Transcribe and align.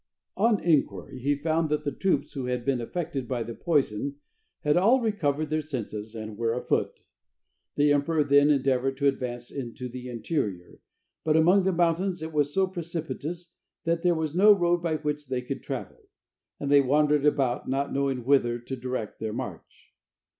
On 0.35 0.59
inquiry 0.63 1.19
he 1.19 1.35
found 1.37 1.69
that 1.69 1.83
the 1.83 1.91
troops 1.91 2.33
who 2.33 2.45
had 2.47 2.65
been 2.65 2.81
affected 2.81 3.27
by 3.27 3.43
the 3.43 3.53
poison 3.53 4.15
had 4.61 4.75
all 4.75 4.99
recovered 4.99 5.51
their 5.51 5.61
senses 5.61 6.15
and 6.15 6.39
were 6.39 6.55
afoot. 6.55 7.01
The 7.75 7.93
emperor 7.93 8.23
then 8.23 8.49
endeavored 8.49 8.97
to 8.97 9.07
advance 9.07 9.51
into 9.51 9.87
the 9.87 10.09
interior, 10.09 10.79
but 11.23 11.37
among 11.37 11.65
the 11.65 11.71
mountains 11.71 12.23
it 12.23 12.33
was 12.33 12.51
so 12.51 12.65
precipitous 12.65 13.53
that 13.83 14.01
there 14.01 14.15
was 14.15 14.33
no 14.33 14.51
road 14.53 14.81
by 14.81 14.95
which 14.95 15.27
they 15.27 15.43
could 15.43 15.61
travel. 15.61 16.07
And 16.59 16.71
they 16.71 16.81
wandered 16.81 17.23
about 17.27 17.69
not 17.69 17.93
knowing 17.93 18.25
whither 18.25 18.57
to 18.57 18.75
direct 18.75 19.19
their 19.19 19.33
march. 19.33 19.91